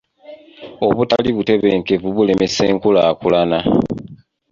[0.87, 3.59] Obutali butebenkevu bulemesa enkulaakulana.